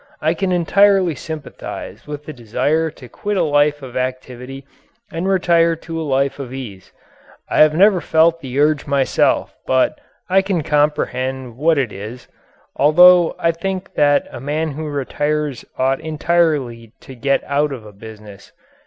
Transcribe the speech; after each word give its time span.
I 0.19 0.33
can 0.33 0.51
entirely 0.51 1.13
sympathize 1.13 2.07
with 2.07 2.25
the 2.25 2.33
desire 2.33 2.89
to 2.89 3.07
quit 3.07 3.37
a 3.37 3.43
life 3.43 3.83
of 3.83 3.95
activity 3.95 4.65
and 5.11 5.27
retire 5.27 5.75
to 5.75 6.01
a 6.01 6.01
life 6.01 6.39
of 6.39 6.51
ease. 6.51 6.91
I 7.51 7.59
have 7.59 7.75
never 7.75 8.01
felt 8.01 8.41
the 8.41 8.59
urge 8.59 8.87
myself 8.87 9.53
but 9.67 10.01
I 10.27 10.41
can 10.41 10.63
comprehend 10.63 11.55
what 11.55 11.77
it 11.77 11.91
is 11.93 12.27
although 12.75 13.35
I 13.37 13.51
think 13.51 13.93
that 13.93 14.27
a 14.31 14.39
man 14.41 14.71
who 14.71 14.85
retires 14.87 15.65
ought 15.77 16.01
entirely 16.01 16.93
to 17.01 17.13
get 17.13 17.43
out 17.43 17.71
of 17.71 17.85
a 17.85 17.93
business. 17.93 18.51